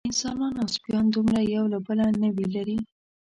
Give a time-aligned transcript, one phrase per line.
[0.09, 2.77] انسانان او سپیان دومره یو له بله نه وي لېرې.